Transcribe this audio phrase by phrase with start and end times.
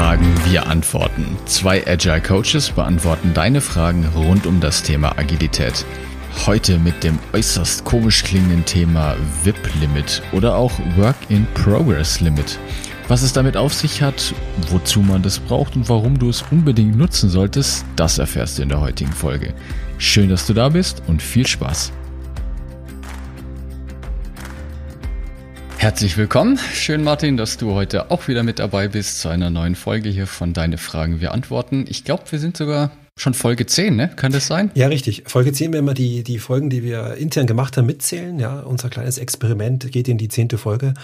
[0.00, 1.36] Fragen, wir antworten.
[1.44, 5.84] Zwei Agile Coaches beantworten deine Fragen rund um das Thema Agilität.
[6.46, 12.58] Heute mit dem äußerst komisch klingenden Thema VIP-Limit oder auch Work-in-Progress-Limit.
[13.08, 14.34] Was es damit auf sich hat,
[14.70, 18.70] wozu man das braucht und warum du es unbedingt nutzen solltest, das erfährst du in
[18.70, 19.52] der heutigen Folge.
[19.98, 21.92] Schön, dass du da bist und viel Spaß.
[25.80, 26.58] Herzlich willkommen.
[26.74, 30.26] Schön, Martin, dass du heute auch wieder mit dabei bist zu einer neuen Folge hier
[30.26, 31.86] von Deine Fragen, wir antworten.
[31.88, 34.10] Ich glaube, wir sind sogar schon Folge 10, ne?
[34.16, 34.70] Kann das sein?
[34.74, 35.24] Ja, richtig.
[35.26, 38.38] Folge 10, wenn wir die, die Folgen, die wir intern gemacht haben, mitzählen.
[38.38, 40.94] Ja, unser kleines Experiment geht in die zehnte Folge.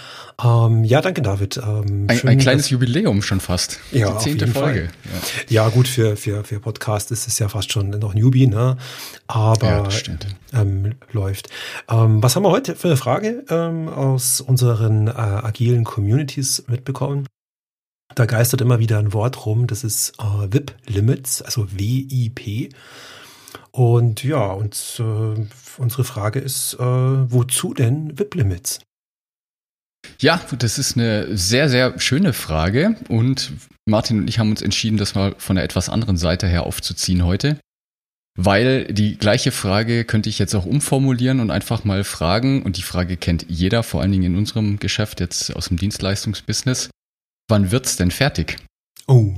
[0.43, 1.57] Ähm, ja, danke, David.
[1.57, 3.79] Ähm, ein, schön, ein, kleines Jubiläum schon fast.
[3.91, 4.89] Ja, die zehnte Folge.
[5.49, 5.63] Ja.
[5.63, 5.69] ja.
[5.69, 8.77] gut, für, für, für Podcast ist es ja fast schon noch Newbie, ne?
[9.27, 9.87] Aber ja,
[10.59, 11.49] ähm, läuft.
[11.89, 17.27] Ähm, was haben wir heute für eine Frage ähm, aus unseren äh, agilen Communities mitbekommen?
[18.17, 22.73] Da geistert immer wieder ein Wort rum, das ist äh, VIP Limits, also WIP.
[23.69, 25.45] Und ja, und äh,
[25.77, 28.79] unsere Frage ist, äh, wozu denn VIP Limits?
[30.17, 32.95] Ja, das ist eine sehr, sehr schöne Frage.
[33.07, 33.51] Und
[33.85, 37.23] Martin und ich haben uns entschieden, das mal von einer etwas anderen Seite her aufzuziehen
[37.23, 37.59] heute.
[38.35, 42.83] Weil die gleiche Frage könnte ich jetzt auch umformulieren und einfach mal fragen, und die
[42.83, 46.89] Frage kennt jeder, vor allen Dingen in unserem Geschäft, jetzt aus dem Dienstleistungsbusiness
[47.47, 48.57] wann wird's denn fertig?
[49.07, 49.33] Oh.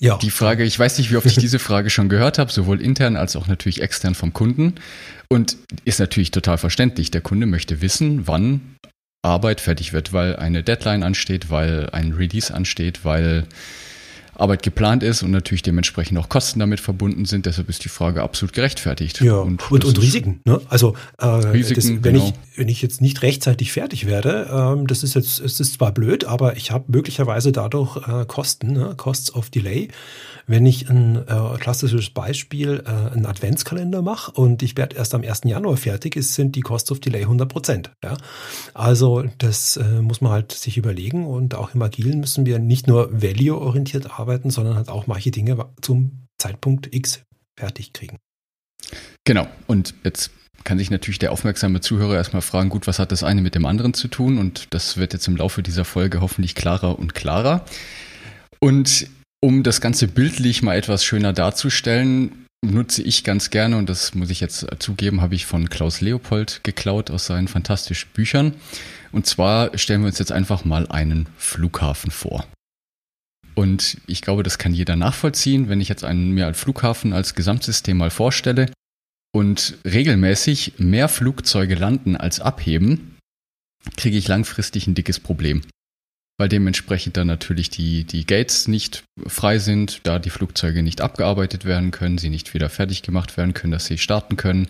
[0.00, 0.16] Ja.
[0.16, 3.16] Die Frage, ich weiß nicht, wie oft ich diese Frage schon gehört habe, sowohl intern
[3.16, 4.76] als auch natürlich extern vom Kunden.
[5.28, 7.10] Und ist natürlich total verständlich.
[7.10, 8.76] Der Kunde möchte wissen, wann
[9.22, 13.46] Arbeit fertig wird, weil eine Deadline ansteht, weil ein Release ansteht, weil
[14.40, 17.46] Arbeit geplant ist und natürlich dementsprechend auch Kosten damit verbunden sind.
[17.46, 19.20] Deshalb ist die Frage absolut gerechtfertigt.
[19.20, 20.40] Ja, und, und, und Risiken.
[20.44, 20.60] Ne?
[20.68, 22.26] Also äh, Risiken, das, wenn, genau.
[22.26, 25.92] ich, wenn ich jetzt nicht rechtzeitig fertig werde, ähm, das ist jetzt, es ist zwar
[25.92, 28.94] blöd, aber ich habe möglicherweise dadurch äh, Kosten, ne?
[28.96, 29.88] Costs of Delay.
[30.50, 35.22] Wenn ich ein äh, klassisches Beispiel, äh, einen Adventskalender mache und ich werde erst am
[35.22, 35.42] 1.
[35.44, 37.92] Januar fertig, ist, sind die Costs of Delay 100 Prozent.
[38.02, 38.16] Ja?
[38.74, 42.88] Also das äh, muss man halt sich überlegen und auch im Agilen müssen wir nicht
[42.88, 47.22] nur value-orientiert arbeiten, sondern halt auch manche Dinge zum Zeitpunkt X
[47.56, 48.16] fertig kriegen.
[49.24, 49.46] Genau.
[49.68, 50.32] Und jetzt
[50.64, 53.66] kann sich natürlich der aufmerksame Zuhörer erstmal fragen, gut, was hat das eine mit dem
[53.66, 54.36] anderen zu tun?
[54.36, 57.64] Und das wird jetzt im Laufe dieser Folge hoffentlich klarer und klarer.
[58.58, 59.08] Und
[59.40, 64.30] um das Ganze bildlich mal etwas schöner darzustellen, nutze ich ganz gerne, und das muss
[64.30, 68.54] ich jetzt zugeben, habe ich von Klaus Leopold geklaut aus seinen fantastischen Büchern.
[69.12, 72.46] Und zwar stellen wir uns jetzt einfach mal einen Flughafen vor.
[73.54, 77.34] Und ich glaube, das kann jeder nachvollziehen, wenn ich jetzt einen mir als Flughafen als
[77.34, 78.70] Gesamtsystem mal vorstelle
[79.32, 83.16] und regelmäßig mehr Flugzeuge landen als abheben,
[83.96, 85.62] kriege ich langfristig ein dickes Problem
[86.40, 91.66] weil dementsprechend dann natürlich die, die Gates nicht frei sind, da die Flugzeuge nicht abgearbeitet
[91.66, 94.68] werden können, sie nicht wieder fertig gemacht werden können, dass sie starten können.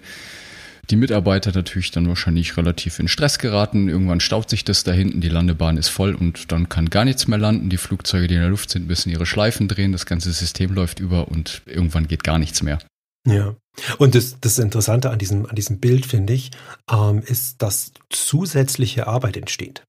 [0.91, 3.89] Die Mitarbeiter natürlich dann wahrscheinlich relativ in Stress geraten.
[3.89, 7.29] Irgendwann staut sich das da hinten, die Landebahn ist voll und dann kann gar nichts
[7.29, 7.71] mehr landen.
[7.71, 10.99] Die Flugzeuge, die in der Luft sind, müssen ihre Schleifen drehen, das ganze System läuft
[10.99, 12.81] über und irgendwann geht gar nichts mehr.
[13.29, 13.55] Ja.
[13.99, 16.51] Und das, das Interessante an diesem, an diesem Bild, finde ich,
[16.91, 19.85] ähm, ist, dass zusätzliche Arbeit entsteht.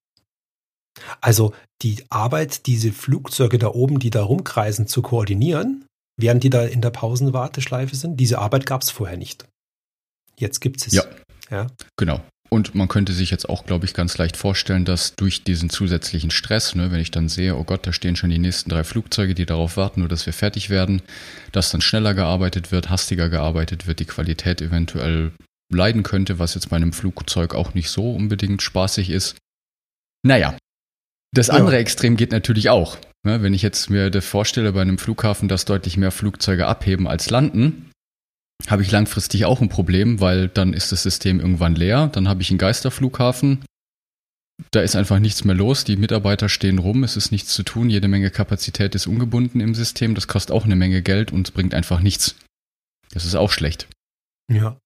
[1.21, 5.85] Also die Arbeit, diese Flugzeuge da oben, die da rumkreisen, zu koordinieren,
[6.17, 9.45] während die da in der Pausenwarteschleife sind, diese Arbeit gab es vorher nicht.
[10.37, 10.93] Jetzt gibt es.
[10.93, 11.03] Ja.
[11.49, 11.67] ja.
[11.97, 12.21] Genau.
[12.53, 16.31] Und man könnte sich jetzt auch, glaube ich, ganz leicht vorstellen, dass durch diesen zusätzlichen
[16.31, 19.33] Stress, ne, wenn ich dann sehe, oh Gott, da stehen schon die nächsten drei Flugzeuge,
[19.33, 21.01] die darauf warten, nur dass wir fertig werden,
[21.53, 25.31] dass dann schneller gearbeitet wird, hastiger gearbeitet wird, die Qualität eventuell
[25.73, 29.37] leiden könnte, was jetzt bei einem Flugzeug auch nicht so unbedingt spaßig ist.
[30.23, 30.57] Naja,
[31.33, 31.81] das andere ja.
[31.81, 32.97] Extrem geht natürlich auch.
[33.23, 33.41] Ne?
[33.41, 37.29] Wenn ich jetzt mir das vorstelle bei einem Flughafen, dass deutlich mehr Flugzeuge abheben als
[37.29, 37.91] landen,
[38.67, 42.07] habe ich langfristig auch ein Problem, weil dann ist das System irgendwann leer.
[42.07, 43.63] Dann habe ich einen Geisterflughafen.
[44.69, 45.83] Da ist einfach nichts mehr los.
[45.83, 47.03] Die Mitarbeiter stehen rum.
[47.03, 47.89] Es ist nichts zu tun.
[47.89, 50.13] Jede Menge Kapazität ist ungebunden im System.
[50.13, 52.35] Das kostet auch eine Menge Geld und bringt einfach nichts.
[53.11, 53.87] Das ist auch schlecht.
[54.51, 54.77] Ja.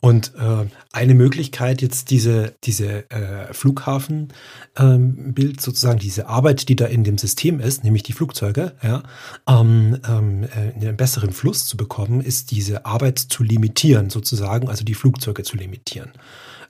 [0.00, 4.32] Und äh, eine Möglichkeit jetzt diese, diese äh, Flughafenbild,
[4.78, 9.02] ähm, sozusagen diese Arbeit, die da in dem System ist, nämlich die Flugzeuge, ja,
[9.48, 14.68] ähm, ähm, äh, in einen besseren Fluss zu bekommen, ist diese Arbeit zu limitieren, sozusagen,
[14.68, 16.12] also die Flugzeuge zu limitieren.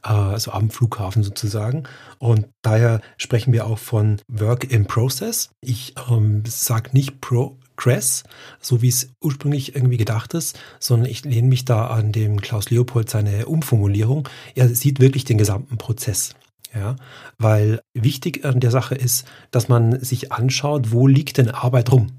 [0.05, 1.85] Äh, also am Flughafen sozusagen.
[2.19, 5.51] Und daher sprechen wir auch von Work in Process.
[5.61, 8.23] Ich ähm, sage nicht Pro Cress,
[8.61, 12.71] so wie es ursprünglich irgendwie gedacht ist, sondern ich lehne mich da an dem Klaus
[12.71, 14.29] Leopold seine Umformulierung.
[14.55, 16.35] Er sieht wirklich den gesamten Prozess.
[16.75, 16.97] Ja,
[17.39, 22.13] weil wichtig an der Sache ist, dass man sich anschaut, wo liegt denn Arbeit rum?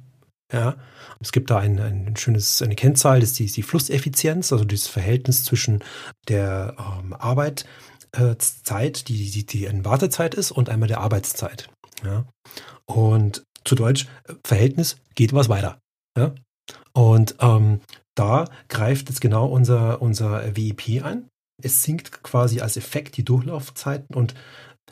[0.52, 0.76] Ja,
[1.20, 4.88] es gibt da ein, ein schönes, eine Kennzahl, das ist die, die Flusseffizienz, also das
[4.88, 5.84] Verhältnis zwischen
[6.28, 7.66] der ähm, Arbeit,
[8.12, 11.70] äh, Zeit, die, die, die in Wartezeit ist, und einmal der Arbeitszeit.
[12.06, 12.26] Ja.
[12.86, 14.08] Und zu Deutsch,
[14.46, 15.80] Verhältnis geht was weiter.
[16.18, 16.34] Ja?
[16.94, 17.82] Und ähm,
[18.16, 21.30] da greift jetzt genau unser, unser WIP ein.
[21.62, 24.34] Es sinkt quasi als Effekt die Durchlaufzeiten und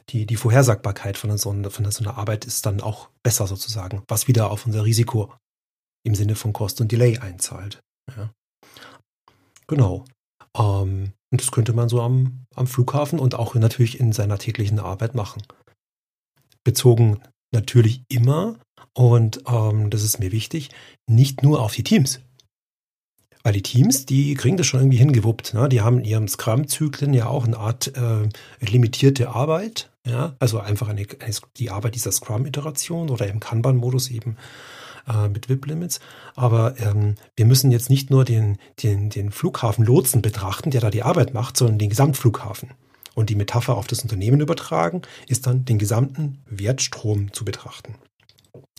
[0.09, 4.03] die, die Vorhersagbarkeit von so, einer, von so einer Arbeit ist dann auch besser sozusagen,
[4.07, 5.33] was wieder auf unser Risiko
[6.03, 7.79] im Sinne von Cost und Delay einzahlt.
[8.15, 8.31] Ja.
[9.67, 10.05] Genau.
[10.57, 14.79] Ähm, und das könnte man so am, am Flughafen und auch natürlich in seiner täglichen
[14.79, 15.43] Arbeit machen.
[16.63, 17.21] Bezogen
[17.51, 18.55] natürlich immer,
[18.93, 20.69] und ähm, das ist mir wichtig,
[21.07, 22.19] nicht nur auf die Teams.
[23.43, 25.53] Weil die Teams, die kriegen das schon irgendwie hingewuppt.
[25.53, 25.67] Ne?
[25.67, 29.89] Die haben in ihrem Scrum-Zyklen ja auch eine Art äh, limitierte Arbeit.
[30.05, 30.35] Ja?
[30.39, 34.37] Also einfach eine, eine, die Arbeit dieser Scrum-Iteration oder im Kanban-Modus eben
[35.07, 36.01] äh, mit VIP-Limits.
[36.35, 41.03] Aber ähm, wir müssen jetzt nicht nur den, den, den Flughafen-Lotsen betrachten, der da die
[41.03, 42.69] Arbeit macht, sondern den Gesamtflughafen
[43.15, 47.95] und die Metapher auf das Unternehmen übertragen, ist dann den gesamten Wertstrom zu betrachten.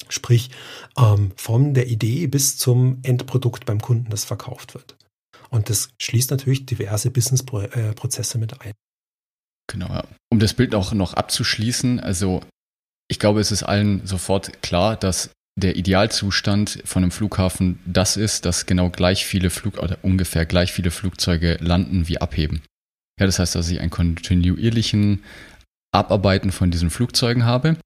[0.08, 0.50] Sprich,
[0.98, 4.96] ähm, von der Idee bis zum Endprodukt beim Kunden, das verkauft wird.
[5.50, 8.72] Und das schließt natürlich diverse Businessprozesse mit ein.
[9.70, 10.04] Genau, ja.
[10.30, 12.40] um das Bild auch noch abzuschließen, also
[13.08, 15.30] ich glaube, es ist allen sofort klar, dass
[15.60, 20.72] der Idealzustand von einem Flughafen das ist, dass genau gleich viele Flug oder ungefähr gleich
[20.72, 22.62] viele Flugzeuge landen wie abheben.
[23.22, 25.22] Ja, das heißt, dass ich einen kontinuierlichen
[25.94, 27.76] Abarbeiten von diesen Flugzeugen habe.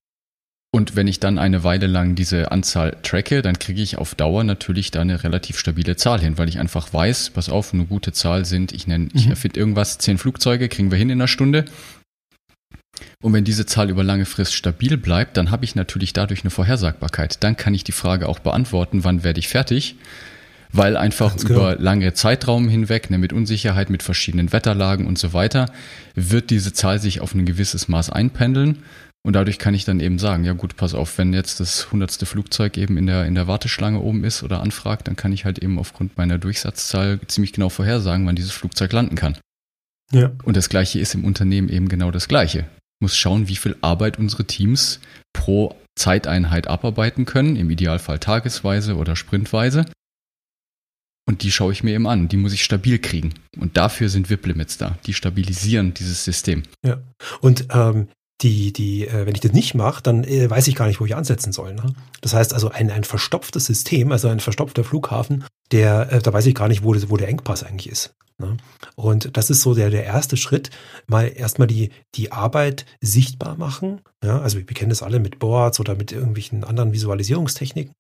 [0.72, 4.44] Und wenn ich dann eine Weile lang diese Anzahl tracke, dann kriege ich auf Dauer
[4.44, 8.12] natürlich da eine relativ stabile Zahl hin, weil ich einfach weiß, pass auf, eine gute
[8.12, 9.10] Zahl sind, ich nenne, mhm.
[9.12, 11.66] ich erfinde irgendwas, zehn Flugzeuge kriegen wir hin in einer Stunde.
[13.22, 16.50] Und wenn diese Zahl über lange Frist stabil bleibt, dann habe ich natürlich dadurch eine
[16.50, 17.44] Vorhersagbarkeit.
[17.44, 19.96] Dann kann ich die Frage auch beantworten, wann werde ich fertig
[20.76, 21.82] weil einfach Ganz über genau.
[21.82, 25.66] lange Zeitraum hinweg, ne, mit Unsicherheit, mit verschiedenen Wetterlagen und so weiter,
[26.14, 28.82] wird diese Zahl sich auf ein gewisses Maß einpendeln.
[29.26, 32.26] Und dadurch kann ich dann eben sagen, ja gut, pass auf, wenn jetzt das hundertste
[32.26, 35.58] Flugzeug eben in der, in der Warteschlange oben ist oder anfragt, dann kann ich halt
[35.58, 39.36] eben aufgrund meiner Durchsatzzahl ziemlich genau vorhersagen, wann dieses Flugzeug landen kann.
[40.12, 40.30] Ja.
[40.44, 42.66] Und das Gleiche ist im Unternehmen eben genau das Gleiche.
[43.00, 45.00] Muss schauen, wie viel Arbeit unsere Teams
[45.32, 49.86] pro Zeiteinheit abarbeiten können, im Idealfall tagesweise oder sprintweise.
[51.28, 52.28] Und die schaue ich mir eben an.
[52.28, 53.34] Die muss ich stabil kriegen.
[53.58, 54.96] Und dafür sind VIP-Limits da.
[55.06, 56.62] Die stabilisieren dieses System.
[56.84, 56.98] Ja.
[57.40, 58.08] Und ähm,
[58.42, 61.06] die, die, äh, wenn ich das nicht mache, dann äh, weiß ich gar nicht, wo
[61.06, 61.74] ich ansetzen soll.
[61.74, 61.94] Ne?
[62.20, 66.46] Das heißt also, ein, ein verstopftes System, also ein verstopfter Flughafen, der, äh, da weiß
[66.46, 68.14] ich gar nicht, wo, das, wo der Engpass eigentlich ist.
[68.38, 68.58] Ne?
[68.96, 70.70] Und das ist so der, der erste Schritt,
[71.06, 74.02] mal erstmal die, die Arbeit sichtbar machen.
[74.22, 74.40] Ja?
[74.40, 77.94] Also wir kennen das alle mit Boards oder mit irgendwelchen anderen Visualisierungstechniken.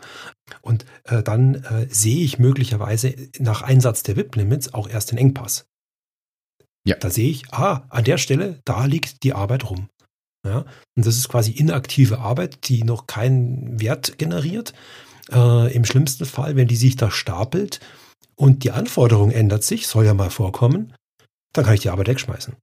[0.60, 5.66] Und äh, dann äh, sehe ich möglicherweise nach Einsatz der VIP-Limits auch erst den Engpass.
[6.86, 6.96] Ja.
[6.96, 9.88] Da sehe ich, ah, an der Stelle, da liegt die Arbeit rum.
[10.44, 10.66] Ja?
[10.96, 14.74] Und das ist quasi inaktive Arbeit, die noch keinen Wert generiert.
[15.32, 17.80] Äh, Im schlimmsten Fall, wenn die sich da stapelt,
[18.38, 20.94] und die Anforderung ändert sich, soll ja mal vorkommen,
[21.52, 22.54] dann kann ich die Arbeit wegschmeißen.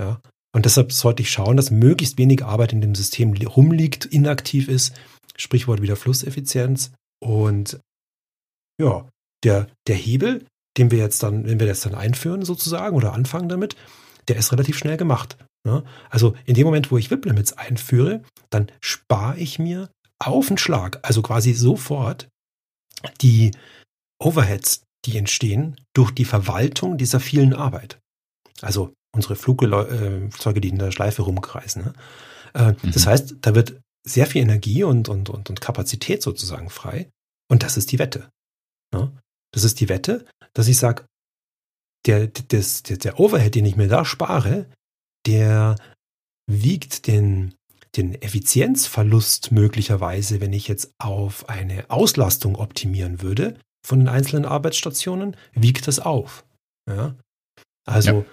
[0.00, 0.20] Ja.
[0.52, 4.98] Und deshalb sollte ich schauen, dass möglichst wenig Arbeit in dem System rumliegt, inaktiv ist.
[5.36, 6.92] Sprichwort wieder Flusseffizienz.
[7.22, 7.78] Und
[8.80, 9.06] ja,
[9.44, 10.46] der, der Hebel,
[10.76, 13.76] den wir jetzt dann, wenn wir das dann einführen sozusagen oder anfangen damit,
[14.28, 15.36] der ist relativ schnell gemacht.
[15.66, 15.84] Ja.
[16.08, 20.98] Also in dem Moment, wo ich WIP-Limits einführe, dann spare ich mir auf den Schlag,
[21.02, 22.28] also quasi sofort
[23.20, 23.52] die,
[24.20, 27.98] Overheads, die entstehen durch die Verwaltung dieser vielen Arbeit.
[28.60, 31.84] Also unsere Flugzeuge, die in der Schleife rumkreisen.
[31.84, 31.92] Ne?
[32.54, 32.92] Äh, mhm.
[32.92, 37.10] Das heißt, da wird sehr viel Energie und, und, und, und Kapazität sozusagen frei.
[37.50, 38.30] Und das ist die Wette.
[38.94, 39.12] Ne?
[39.52, 41.04] Das ist die Wette, dass ich sage,
[42.06, 44.66] der, der, der Overhead, den ich mir da spare,
[45.26, 45.76] der
[46.46, 47.54] wiegt den,
[47.96, 55.36] den Effizienzverlust möglicherweise, wenn ich jetzt auf eine Auslastung optimieren würde, von den einzelnen Arbeitsstationen,
[55.52, 56.44] wiegt das auf.
[56.88, 57.14] Ja?
[57.86, 58.24] Also ja.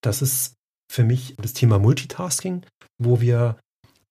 [0.00, 0.54] das ist
[0.90, 2.64] für mich das Thema Multitasking,
[2.98, 3.58] wo wir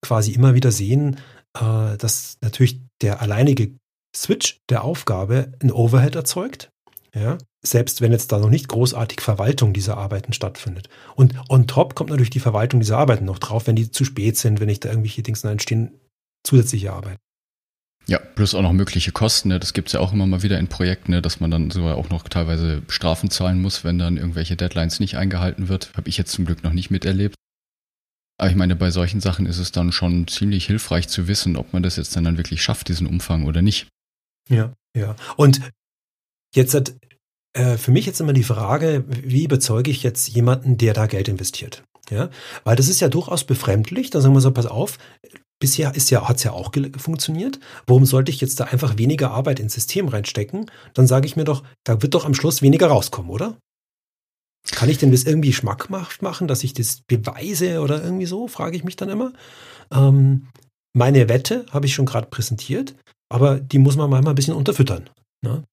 [0.04, 1.20] quasi immer wieder sehen,
[1.58, 3.76] äh, dass natürlich der alleinige
[4.16, 6.70] Switch der Aufgabe ein Overhead erzeugt.
[7.14, 10.88] Ja, selbst wenn jetzt da noch nicht großartig Verwaltung dieser Arbeiten stattfindet.
[11.16, 14.38] Und on top kommt natürlich die Verwaltung dieser Arbeiten noch drauf, wenn die zu spät
[14.38, 16.00] sind, wenn ich da irgendwelche Dings entstehen,
[16.44, 17.20] zusätzliche Arbeiten.
[18.08, 19.50] Ja, plus auch noch mögliche Kosten.
[19.50, 19.60] Ne?
[19.60, 21.22] Das gibt es ja auch immer mal wieder in Projekten, ne?
[21.22, 25.18] dass man dann sogar auch noch teilweise Strafen zahlen muss, wenn dann irgendwelche Deadlines nicht
[25.18, 25.92] eingehalten wird.
[25.96, 27.36] Habe ich jetzt zum Glück noch nicht miterlebt.
[28.38, 31.74] Aber ich meine, bei solchen Sachen ist es dann schon ziemlich hilfreich zu wissen, ob
[31.74, 33.88] man das jetzt dann, dann wirklich schafft, diesen Umfang oder nicht.
[34.50, 35.16] Ja, ja.
[35.38, 35.62] Und
[36.56, 36.96] jetzt hat
[37.54, 41.28] äh, für mich jetzt immer die Frage, wie überzeuge ich jetzt jemanden, der da Geld
[41.28, 41.84] investiert?
[42.10, 42.30] Ja,
[42.64, 44.10] weil das ist ja durchaus befremdlich.
[44.10, 44.98] Da sagen wir so, pass auf,
[45.62, 47.60] bisher ja, hat es ja auch funktioniert.
[47.88, 50.70] Warum sollte ich jetzt da einfach weniger Arbeit ins System reinstecken?
[50.94, 53.56] Dann sage ich mir doch, da wird doch am Schluss weniger rauskommen, oder?
[54.72, 58.76] Kann ich denn das irgendwie schmackhaft machen, dass ich das beweise oder irgendwie so, frage
[58.76, 59.32] ich mich dann immer.
[59.92, 60.48] Ähm,
[60.94, 62.96] meine Wette habe ich schon gerade präsentiert,
[63.32, 65.10] aber die muss man manchmal ein bisschen unterfüttern.
[65.44, 65.64] Ne?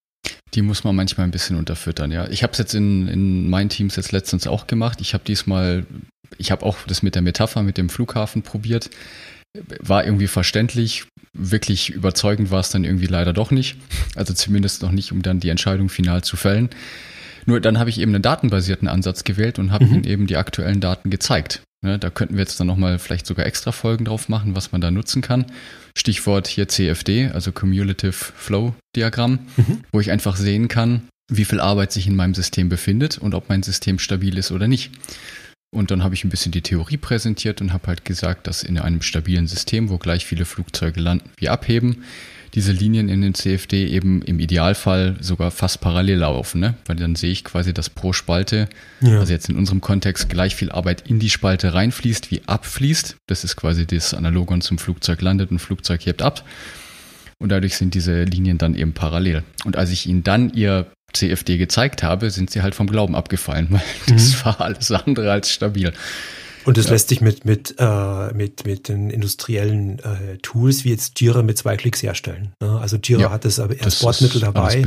[0.54, 2.28] Die muss man manchmal ein bisschen unterfüttern, ja.
[2.28, 5.00] Ich habe es jetzt in, in meinen Teams jetzt letztens auch gemacht.
[5.00, 5.86] Ich habe diesmal,
[6.38, 8.90] ich habe auch das mit der Metapher mit dem Flughafen probiert.
[9.80, 11.06] War irgendwie verständlich.
[11.32, 13.76] Wirklich überzeugend war es dann irgendwie leider doch nicht.
[14.14, 16.70] Also zumindest noch nicht, um dann die Entscheidung final zu fällen.
[17.46, 19.94] Nur dann habe ich eben einen datenbasierten Ansatz gewählt und habe mhm.
[19.94, 21.62] ihnen eben die aktuellen Daten gezeigt.
[21.84, 24.80] Ja, da könnten wir jetzt dann nochmal vielleicht sogar extra Folgen drauf machen, was man
[24.80, 25.46] da nutzen kann.
[25.96, 29.84] Stichwort hier CFD, also Cumulative Flow Diagramm, mhm.
[29.92, 33.48] wo ich einfach sehen kann, wie viel Arbeit sich in meinem System befindet und ob
[33.48, 34.90] mein System stabil ist oder nicht.
[35.70, 38.78] Und dann habe ich ein bisschen die Theorie präsentiert und habe halt gesagt, dass in
[38.78, 42.04] einem stabilen System, wo gleich viele Flugzeuge landen wie abheben,
[42.54, 46.74] diese Linien in den CFD eben im Idealfall sogar fast parallel laufen, ne?
[46.86, 48.68] weil dann sehe ich quasi, dass pro Spalte,
[49.02, 49.20] ja.
[49.20, 53.16] also jetzt in unserem Kontext, gleich viel Arbeit in die Spalte reinfließt wie abfließt.
[53.26, 56.44] Das ist quasi das Analogon zum Flugzeug landet und Flugzeug hebt ab.
[57.38, 59.44] Und dadurch sind diese Linien dann eben parallel.
[59.64, 63.68] Und als ich ihnen dann ihr CFD gezeigt habe, sind sie halt vom Glauben abgefallen,
[63.70, 64.44] weil das mhm.
[64.44, 65.92] war alles andere als stabil.
[66.64, 66.92] Und das ja.
[66.92, 71.56] lässt sich mit, mit, äh, mit, mit den industriellen äh, Tools wie jetzt Jira mit
[71.56, 72.52] zwei Klicks herstellen.
[72.60, 72.78] Ne?
[72.78, 74.84] Also Jira ja, hat das aber als Bordmittel dabei.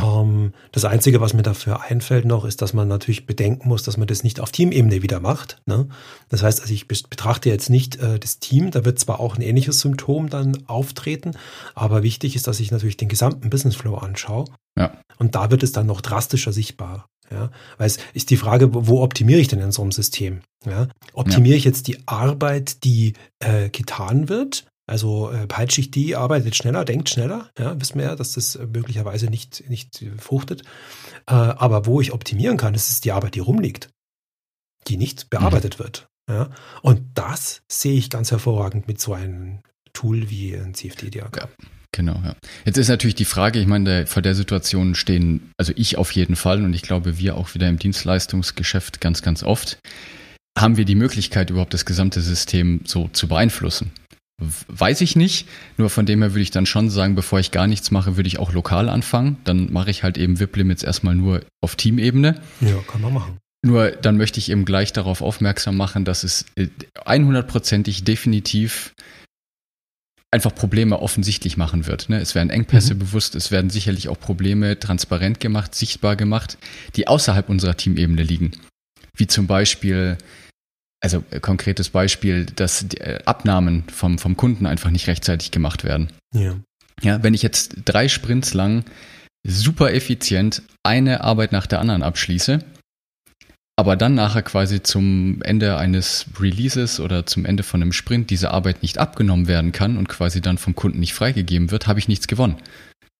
[0.00, 3.96] Ähm, das Einzige, was mir dafür einfällt noch, ist, dass man natürlich bedenken muss, dass
[3.96, 5.58] man das nicht auf Teamebene wieder macht.
[5.66, 5.88] Ne?
[6.28, 9.42] Das heißt, also ich betrachte jetzt nicht äh, das Team, da wird zwar auch ein
[9.42, 11.32] ähnliches Symptom dann auftreten,
[11.74, 14.46] aber wichtig ist, dass ich natürlich den gesamten Businessflow anschaue.
[14.78, 14.92] Ja.
[15.18, 17.06] Und da wird es dann noch drastischer sichtbar.
[17.30, 20.42] Ja, weil es ist die Frage, wo optimiere ich denn in so einem System?
[20.66, 24.66] Ja, optimiere ich jetzt die Arbeit, die äh, getan wird?
[24.86, 27.50] Also äh, peitsche ich die, arbeitet schneller, denkt schneller.
[27.58, 30.62] Ja, wissen wir ja, dass das möglicherweise nicht, nicht fruchtet.
[31.26, 33.90] Äh, aber wo ich optimieren kann, das ist die Arbeit, die rumliegt,
[34.88, 35.84] die nicht bearbeitet mhm.
[35.84, 36.08] wird.
[36.28, 36.50] Ja,
[36.82, 39.60] und das sehe ich ganz hervorragend mit so einem
[39.92, 41.50] Tool wie ein CFD-Diagramm.
[41.60, 41.68] Ja.
[41.94, 42.34] Genau, ja.
[42.64, 46.36] Jetzt ist natürlich die Frage, ich meine, vor der Situation stehen, also ich auf jeden
[46.36, 49.78] Fall und ich glaube, wir auch wieder im Dienstleistungsgeschäft ganz, ganz oft.
[50.58, 53.92] Haben wir die Möglichkeit, überhaupt das gesamte System so zu beeinflussen?
[54.68, 55.48] Weiß ich nicht.
[55.76, 58.28] Nur von dem her würde ich dann schon sagen, bevor ich gar nichts mache, würde
[58.28, 59.38] ich auch lokal anfangen.
[59.44, 62.40] Dann mache ich halt eben VIP-Limits erstmal nur auf Teamebene.
[62.60, 63.38] Ja, kann man machen.
[63.64, 66.46] Nur dann möchte ich eben gleich darauf aufmerksam machen, dass es
[67.06, 68.92] 100%ig äh, definitiv
[70.32, 72.08] einfach Probleme offensichtlich machen wird.
[72.08, 72.18] Ne?
[72.18, 73.00] Es werden Engpässe mhm.
[73.00, 76.58] bewusst, es werden sicherlich auch Probleme transparent gemacht, sichtbar gemacht,
[76.96, 78.52] die außerhalb unserer Teamebene liegen.
[79.14, 80.16] Wie zum Beispiel,
[81.02, 85.84] also äh, konkretes Beispiel, dass die äh, Abnahmen vom, vom Kunden einfach nicht rechtzeitig gemacht
[85.84, 86.08] werden.
[86.32, 86.56] Ja.
[87.02, 88.84] Ja, wenn ich jetzt drei Sprints lang
[89.44, 92.60] super effizient eine Arbeit nach der anderen abschließe,
[93.76, 98.52] aber dann nachher quasi zum Ende eines Releases oder zum Ende von einem Sprint diese
[98.52, 102.06] Arbeit nicht abgenommen werden kann und quasi dann vom Kunden nicht freigegeben wird, habe ich
[102.06, 102.56] nichts gewonnen.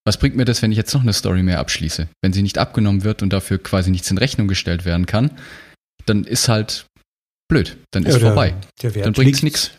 [0.05, 2.09] Was bringt mir das, wenn ich jetzt noch eine Story mehr abschließe?
[2.23, 5.31] Wenn sie nicht abgenommen wird und dafür quasi nichts in Rechnung gestellt werden kann,
[6.07, 6.87] dann ist halt
[7.53, 8.55] blöd, dann ist ja, vorbei.
[8.83, 9.71] Der Wert dann bringt es nichts.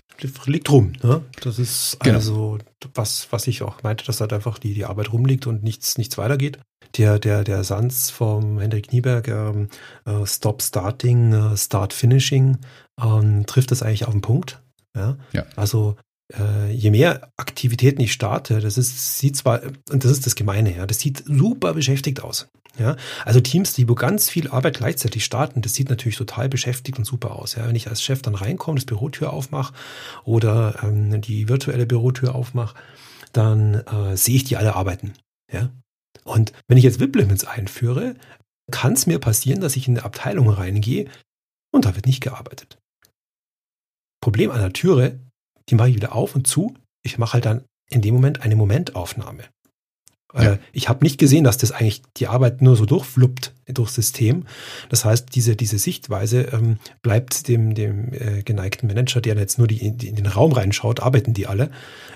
[0.46, 1.22] Liegt rum, ne?
[1.42, 2.16] Das ist genau.
[2.16, 2.58] also
[2.94, 6.18] was, was ich auch meinte, dass halt einfach die, die Arbeit rumliegt und nichts, nichts
[6.18, 6.60] weitergeht
[6.98, 9.68] der, der, der Satz vom Hendrik Nieberg, ähm,
[10.06, 12.58] äh, Stop Starting, äh, Start Finishing,
[13.02, 14.62] ähm, trifft das eigentlich auf den Punkt.
[14.96, 15.18] Ja?
[15.32, 15.46] ja.
[15.56, 15.96] Also
[16.34, 19.62] äh, je mehr Aktivitäten ich starte, das ist, sieht zwar,
[19.92, 22.48] und das ist das Gemeine, ja, das sieht super beschäftigt aus.
[22.80, 26.98] Ja, also Teams, die wo ganz viel Arbeit gleichzeitig starten, das sieht natürlich total beschäftigt
[26.98, 27.56] und super aus.
[27.56, 29.74] Ja, wenn ich als Chef dann reinkomme, das Bürotür aufmache
[30.24, 32.76] oder ähm, die virtuelle Bürotür aufmache,
[33.32, 35.14] dann äh, sehe ich die alle arbeiten.
[35.52, 35.70] Ja,
[36.24, 38.16] und wenn ich jetzt VIP-Limits einführe,
[38.72, 41.10] kann es mir passieren, dass ich in eine Abteilung reingehe
[41.72, 42.80] und da wird nicht gearbeitet.
[44.22, 45.20] Problem an der Türe,
[45.70, 46.76] die mache ich wieder auf und zu.
[47.04, 49.44] Ich mache halt dann in dem Moment eine Momentaufnahme.
[50.36, 50.58] Ja.
[50.72, 54.46] Ich habe nicht gesehen, dass das eigentlich die Arbeit nur so durchfluppt durchs System.
[54.90, 59.68] Das heißt, diese, diese Sichtweise ähm, bleibt dem, dem äh, geneigten Manager, der jetzt nur
[59.68, 61.70] die, die in den Raum reinschaut, arbeiten die alle,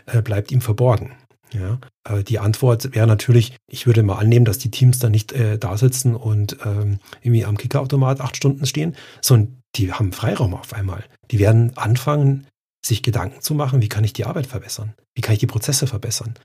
[0.07, 1.11] äh, bleibt ihm verborgen.
[1.53, 5.31] Ja, äh, die Antwort wäre natürlich, ich würde mal annehmen, dass die Teams dann nicht
[5.31, 10.55] äh, da sitzen und ähm, irgendwie am Kickerautomat acht Stunden stehen, sondern die haben Freiraum
[10.55, 11.03] auf einmal.
[11.31, 12.47] Die werden anfangen,
[12.85, 14.93] sich Gedanken zu machen, wie kann ich die Arbeit verbessern?
[15.13, 16.35] Wie kann ich die Prozesse verbessern?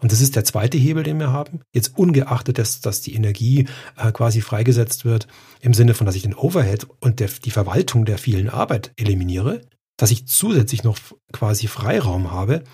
[0.00, 1.60] Und das ist der zweite Hebel, den wir haben.
[1.74, 3.66] Jetzt ungeachtet, dass, dass die Energie
[3.96, 5.28] äh, quasi freigesetzt wird,
[5.60, 9.60] im Sinne von, dass ich den Overhead und der, die Verwaltung der vielen Arbeit eliminiere,
[9.96, 10.98] dass ich zusätzlich noch
[11.32, 12.64] quasi Freiraum habe,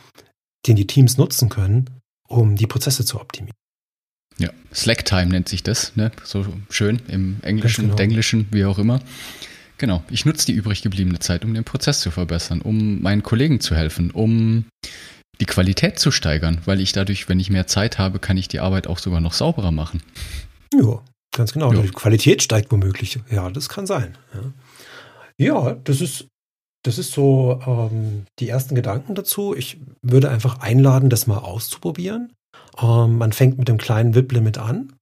[0.67, 1.91] den die Teams nutzen können,
[2.29, 3.57] um die Prozesse zu optimieren.
[4.39, 6.13] Ja, Slack-Time nennt sich das, ne?
[6.23, 7.99] so schön im Englischen, genau.
[7.99, 9.01] Englischen, wie auch immer.
[9.79, 13.61] Genau, ich nutze die übrig gebliebene Zeit, um den Prozess zu verbessern, um meinen Kollegen
[13.61, 14.67] zu helfen, um
[15.41, 18.61] die Qualität zu steigern, weil ich dadurch, wenn ich mehr Zeit habe, kann ich die
[18.61, 20.03] Arbeit auch sogar noch sauberer machen.
[20.75, 21.03] Ja,
[21.35, 21.73] ganz genau.
[21.73, 21.83] Ja.
[21.83, 23.19] Die Qualität steigt womöglich.
[23.31, 24.17] Ja, das kann sein.
[25.39, 26.27] Ja, ja das ist
[26.87, 29.57] das ist so ähm, die ersten Gedanken dazu.
[29.57, 32.33] Ich würde einfach einladen, das mal auszuprobieren.
[32.81, 34.93] Ähm, man fängt mit dem kleinen WIP-Limit an.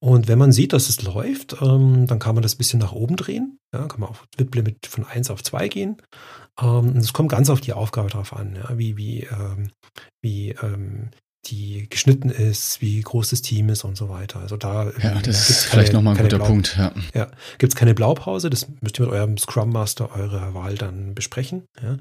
[0.00, 2.92] Und wenn man sieht, dass es läuft, ähm, dann kann man das ein bisschen nach
[2.92, 3.58] oben drehen.
[3.74, 5.96] Ja, kann man auf WIP-Limit von 1 auf 2 gehen.
[6.60, 9.70] Ähm, es kommt ganz auf die Aufgabe drauf an, ja, wie, wie, ähm,
[10.22, 11.10] wie ähm,
[11.46, 14.40] die geschnitten ist, wie groß das Team ist und so weiter.
[14.40, 16.76] Also da ja, das ist vielleicht nochmal ein guter Blau Punkt.
[16.76, 17.30] Ja, ja.
[17.58, 21.64] gibt es keine Blaupause, das müsst ihr mit eurem Scrum Master eurer Wahl dann besprechen.
[21.82, 21.96] Ja.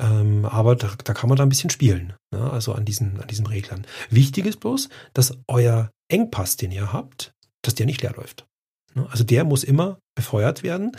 [0.00, 2.50] Ähm, aber da, da, kann man da ein bisschen spielen, ne?
[2.50, 3.84] also an diesen, an diesen Reglern.
[4.10, 8.46] Wichtig ist bloß, dass euer Engpass, den ihr habt, dass der nicht leer läuft.
[8.94, 9.06] Ne?
[9.10, 10.92] Also der muss immer befeuert werden.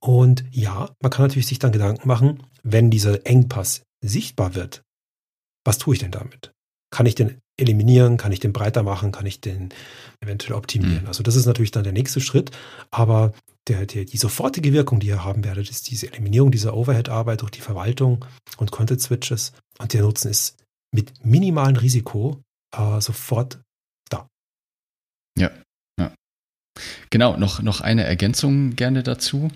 [0.00, 4.82] Und ja, man kann natürlich sich dann Gedanken machen, wenn dieser Engpass sichtbar wird,
[5.64, 6.52] was tue ich denn damit?
[6.90, 8.16] Kann ich den eliminieren?
[8.16, 9.12] Kann ich den breiter machen?
[9.12, 9.68] Kann ich den
[10.20, 11.02] eventuell optimieren?
[11.02, 11.08] Mhm.
[11.08, 12.50] Also das ist natürlich dann der nächste Schritt.
[12.90, 13.32] Aber
[13.68, 17.50] der, der, die sofortige Wirkung, die ihr haben werdet, ist diese Eliminierung dieser Overhead-Arbeit durch
[17.50, 18.24] die Verwaltung
[18.56, 19.52] und Content-Switches.
[19.78, 20.56] Und der Nutzen ist
[20.92, 22.42] mit minimalem Risiko
[22.74, 23.60] äh, sofort.
[25.40, 25.50] Ja,
[25.98, 26.12] ja.
[27.10, 29.50] Genau, noch, noch eine Ergänzung gerne dazu.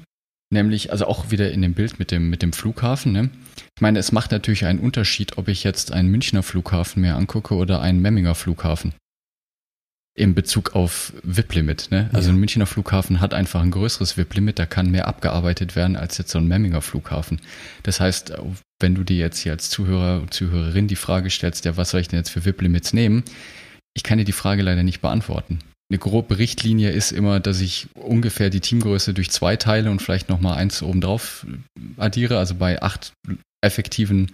[0.50, 3.12] Nämlich, also auch wieder in dem Bild mit dem, mit dem Flughafen.
[3.12, 3.30] Ne?
[3.76, 7.54] Ich meine, es macht natürlich einen Unterschied, ob ich jetzt einen Münchner Flughafen mir angucke
[7.54, 8.94] oder einen Memminger Flughafen.
[10.16, 11.88] In Bezug auf VIP-Limit.
[11.90, 12.08] Ne?
[12.12, 12.34] Also ja.
[12.34, 16.30] ein Münchner Flughafen hat einfach ein größeres VIP-Limit, da kann mehr abgearbeitet werden als jetzt
[16.30, 17.40] so ein Memminger Flughafen.
[17.82, 18.34] Das heißt,
[18.80, 22.00] wenn du dir jetzt hier als Zuhörer und Zuhörerin die Frage stellst, ja, was soll
[22.00, 23.24] ich denn jetzt für VIP-Limits nehmen?
[23.96, 25.58] Ich kann dir die Frage leider nicht beantworten
[25.90, 30.28] eine grobe Richtlinie ist immer, dass ich ungefähr die Teamgröße durch zwei teile und vielleicht
[30.28, 31.46] nochmal eins obendrauf
[31.96, 32.38] addiere.
[32.38, 33.12] Also bei acht
[33.62, 34.32] effektiven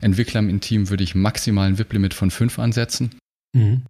[0.00, 3.10] Entwicklern im Team würde ich maximal ein VIP-Limit von fünf ansetzen.
[3.54, 3.82] Mhm.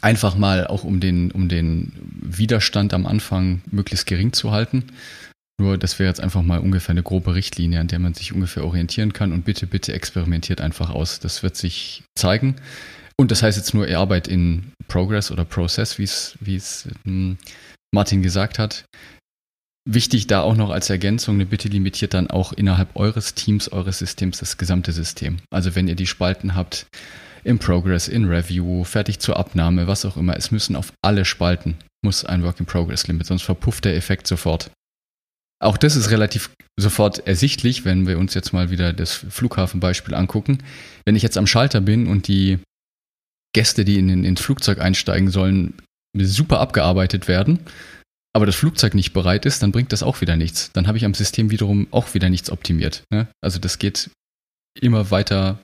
[0.00, 4.84] Einfach mal auch um den, um den Widerstand am Anfang möglichst gering zu halten.
[5.60, 8.64] Nur, das wäre jetzt einfach mal ungefähr eine grobe Richtlinie, an der man sich ungefähr
[8.64, 9.32] orientieren kann.
[9.32, 11.20] Und bitte, bitte experimentiert einfach aus.
[11.20, 12.56] Das wird sich zeigen.
[13.16, 17.38] Und das heißt jetzt nur Arbeit in Progress oder Process, wie es, hm,
[17.92, 18.84] Martin gesagt hat.
[19.86, 23.98] Wichtig da auch noch als Ergänzung, eine Bitte limitiert dann auch innerhalb eures Teams, eures
[23.98, 25.36] Systems das gesamte System.
[25.50, 26.86] Also wenn ihr die Spalten habt,
[27.44, 31.76] in Progress, in Review, fertig zur Abnahme, was auch immer, es müssen auf alle Spalten,
[32.02, 34.70] muss ein Work in Progress Limit, sonst verpufft der Effekt sofort.
[35.64, 40.58] Auch das ist relativ sofort ersichtlich, wenn wir uns jetzt mal wieder das Flughafenbeispiel angucken.
[41.06, 42.58] Wenn ich jetzt am Schalter bin und die
[43.54, 45.74] Gäste, die in, in, ins Flugzeug einsteigen sollen,
[46.16, 47.60] super abgearbeitet werden,
[48.34, 50.70] aber das Flugzeug nicht bereit ist, dann bringt das auch wieder nichts.
[50.72, 53.04] Dann habe ich am System wiederum auch wieder nichts optimiert.
[53.10, 53.28] Ne?
[53.40, 54.10] Also das geht
[54.78, 55.60] immer weiter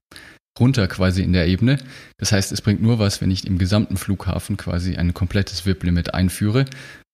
[0.58, 1.78] runter quasi in der Ebene.
[2.18, 6.14] Das heißt, es bringt nur was, wenn ich im gesamten Flughafen quasi ein komplettes VIP-Limit
[6.14, 6.64] einführe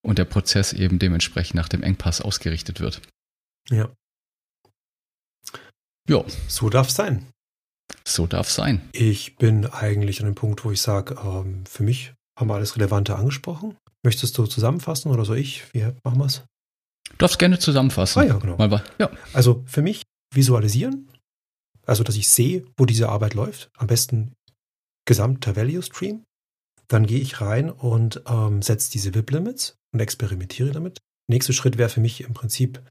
[0.07, 3.03] und der Prozess eben dementsprechend nach dem Engpass ausgerichtet wird.
[3.71, 3.91] Ja.
[6.09, 6.25] Ja.
[6.47, 7.27] So darf es sein.
[8.07, 8.89] So darf es sein.
[8.93, 12.77] Ich bin eigentlich an dem Punkt, wo ich sage, ähm, für mich haben wir alles
[12.77, 13.77] Relevante angesprochen.
[14.05, 15.65] Möchtest du zusammenfassen oder soll ich?
[15.75, 16.45] Wie machen wir es?
[17.11, 18.21] Du darfst gerne zusammenfassen.
[18.21, 18.57] Ah ja, genau.
[18.57, 19.11] Mal, ja.
[19.33, 21.11] Also für mich visualisieren,
[21.85, 23.71] also dass ich sehe, wo diese Arbeit läuft.
[23.77, 24.35] Am besten
[25.05, 26.23] gesamter Value Stream.
[26.89, 30.99] Dann gehe ich rein und ähm, setze diese VIP-Limits und experimentiere damit.
[31.29, 32.83] Nächster Schritt wäre für mich im Prinzip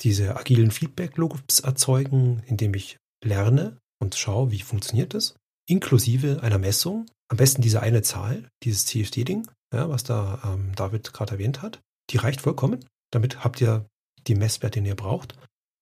[0.00, 5.34] diese agilen Feedback-Loops erzeugen, indem ich lerne, und schaue, wie funktioniert das,
[5.68, 11.12] inklusive einer Messung, am besten diese eine Zahl, dieses CFD-Ding, ja, was da ähm, David
[11.12, 11.80] gerade erwähnt hat.
[12.10, 12.84] Die reicht vollkommen.
[13.10, 13.86] Damit habt ihr
[14.26, 15.38] die Messwerte, den ihr braucht.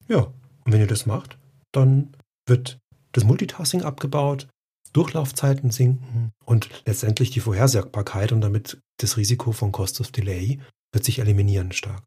[0.09, 0.33] Ja,
[0.65, 1.39] und wenn ihr das macht,
[1.73, 2.15] dann
[2.47, 2.79] wird
[3.13, 4.49] das Multitasking abgebaut,
[4.93, 10.61] Durchlaufzeiten sinken und letztendlich die Vorhersagbarkeit und damit das Risiko von Cost of Delay
[10.93, 12.03] wird sich eliminieren stark.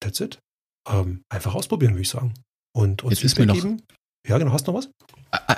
[0.00, 0.38] That's it.
[0.88, 2.34] Ähm, einfach ausprobieren, würde ich sagen.
[2.74, 3.82] Und uns Jetzt Feedback geben.
[4.26, 4.52] Ja, genau.
[4.52, 4.90] Hast du noch was?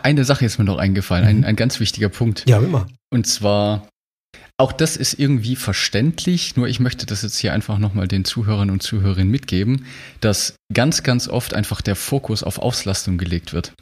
[0.03, 1.31] Eine Sache ist mir noch eingefallen, mhm.
[1.31, 2.49] ein, ein ganz wichtiger Punkt.
[2.49, 2.87] Ja, immer.
[3.11, 3.89] Und zwar,
[4.57, 8.71] auch das ist irgendwie verständlich, nur ich möchte das jetzt hier einfach nochmal den Zuhörern
[8.71, 9.87] und Zuhörerinnen mitgeben,
[10.21, 13.73] dass ganz, ganz oft einfach der Fokus auf Auslastung gelegt wird.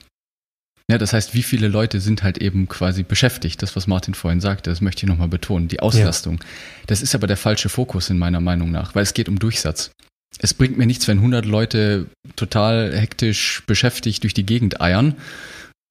[0.90, 3.61] Ja, das heißt, wie viele Leute sind halt eben quasi beschäftigt?
[3.61, 6.38] Das, was Martin vorhin sagte, das möchte ich nochmal betonen, die Auslastung.
[6.40, 6.46] Ja.
[6.87, 9.90] Das ist aber der falsche Fokus in meiner Meinung nach, weil es geht um Durchsatz.
[10.38, 15.16] Es bringt mir nichts, wenn 100 Leute total hektisch beschäftigt durch die Gegend eiern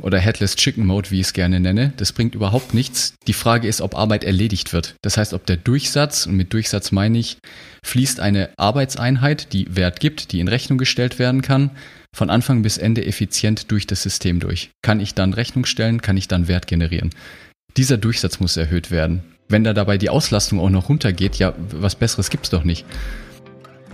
[0.02, 1.94] oder Headless Chicken Mode, wie ich es gerne nenne.
[1.98, 3.16] Das bringt überhaupt nichts.
[3.28, 4.96] Die Frage ist, ob Arbeit erledigt wird.
[5.02, 7.38] Das heißt, ob der Durchsatz, und mit Durchsatz meine ich,
[7.84, 11.72] fließt eine Arbeitseinheit, die Wert gibt, die in Rechnung gestellt werden kann,
[12.16, 14.72] von Anfang bis Ende effizient durch das System durch.
[14.82, 17.10] Kann ich dann Rechnung stellen, kann ich dann Wert generieren.
[17.78, 19.24] Dieser Durchsatz muss erhöht werden.
[19.50, 22.86] Wenn da dabei die Auslastung auch noch runtergeht, ja, was Besseres gibt's doch nicht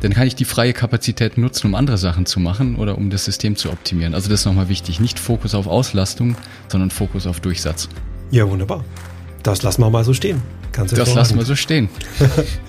[0.01, 3.25] dann kann ich die freie Kapazität nutzen, um andere Sachen zu machen oder um das
[3.25, 4.13] System zu optimieren.
[4.13, 4.99] Also das ist nochmal wichtig.
[4.99, 6.35] Nicht Fokus auf Auslastung,
[6.67, 7.87] sondern Fokus auf Durchsatz.
[8.31, 8.83] Ja, wunderbar.
[9.43, 10.41] Das lassen wir mal so stehen.
[10.71, 11.89] Ganz das lassen wir so stehen.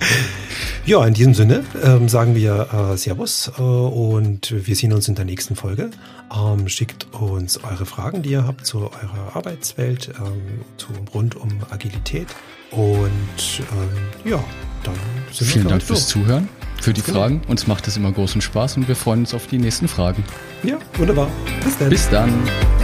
[0.85, 5.15] ja, in diesem Sinne ähm, sagen wir äh, Servus äh, und wir sehen uns in
[5.15, 5.89] der nächsten Folge.
[6.35, 11.49] Ähm, schickt uns eure Fragen, die ihr habt zu eurer Arbeitswelt, ähm, zu, rund um
[11.69, 12.27] Agilität.
[12.71, 14.43] Und ähm, ja,
[14.83, 14.95] dann
[15.31, 16.49] sind Vielen wir Dank fürs Zuhören
[16.81, 17.19] für die genau.
[17.19, 17.41] Fragen.
[17.47, 20.23] Uns macht es immer großen Spaß und wir freuen uns auf die nächsten Fragen.
[20.63, 21.29] Ja, wunderbar.
[21.63, 21.89] Bis dann.
[21.89, 22.82] Bis dann.